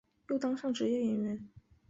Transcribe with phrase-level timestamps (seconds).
[0.29, 1.47] 又当上职业演员。